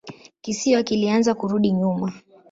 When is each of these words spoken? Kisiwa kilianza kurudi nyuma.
Kisiwa 0.41 0.83
kilianza 0.83 1.33
kurudi 1.33 1.71
nyuma. 1.71 2.13